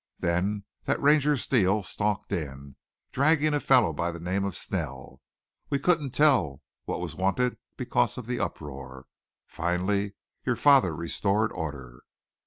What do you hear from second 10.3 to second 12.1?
your father restored order.